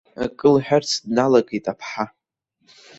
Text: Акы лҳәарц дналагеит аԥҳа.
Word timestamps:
Акы 0.23 0.47
лҳәарц 0.53 0.89
дналагеит 1.03 1.65
аԥҳа. 1.73 2.05